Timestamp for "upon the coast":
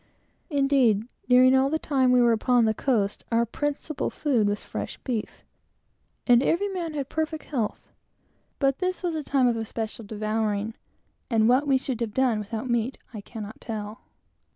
2.31-3.23